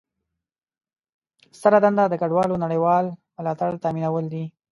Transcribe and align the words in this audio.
ستره 1.57 1.77
دنده 1.85 2.03
د 2.09 2.13
کډوالو 2.21 2.61
نړیوال 2.63 3.05
ملاتړ 3.37 3.69
تامینول 3.83 4.25
دي. 4.33 4.43